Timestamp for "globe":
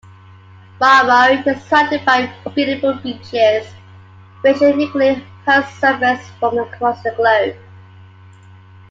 7.11-7.55